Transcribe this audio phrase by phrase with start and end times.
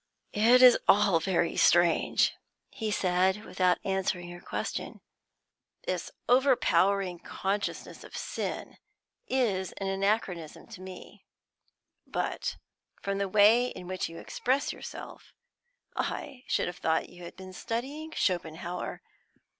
[0.33, 2.33] "It is all very strange,"
[2.71, 4.99] he said, without answering her question.
[5.85, 8.77] "This overpowering consciousness of sin
[9.27, 11.19] is an anachronism in our time.
[12.07, 12.55] But,
[13.03, 15.35] from the way in which you express yourself,
[15.95, 19.03] I should have thought you had been studying Schopenhauer.